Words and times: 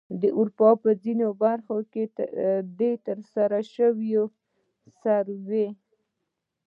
د 0.21 0.23
اروپا 0.39 0.69
په 0.83 0.89
ځینو 1.03 1.27
برخو 1.43 1.77
کې 1.91 2.03
د 2.79 2.79
ترسره 3.05 3.59
شوې 3.73 4.13
سروې 5.01 5.67